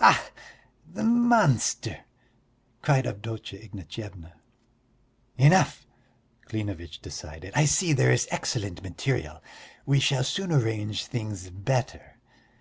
"Ach, 0.00 0.18
the 0.84 1.04
monster!" 1.04 2.06
cried 2.82 3.06
Avdotya 3.06 3.60
Ignatyevna. 3.60 4.32
"Enough!" 5.38 5.86
Klinevitch 6.48 7.00
decided. 7.00 7.52
"I 7.54 7.66
see 7.66 7.92
there 7.92 8.10
is 8.10 8.26
excellent 8.32 8.82
material. 8.82 9.40
We 9.84 10.00
shall 10.00 10.24
soon 10.24 10.50
arrange 10.50 11.04
things 11.04 11.50
better. 11.50 12.18